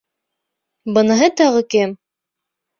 Быныһы 0.95 1.29
тағы 1.43 1.65
кем? 1.77 1.97